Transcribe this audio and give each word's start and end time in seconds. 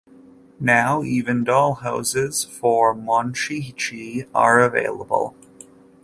Now 0.59 1.03
even 1.03 1.45
dollhouses 1.45 2.43
for 2.49 2.95
Monchhichi 2.95 4.25
are 4.33 4.59
available. 4.59 5.35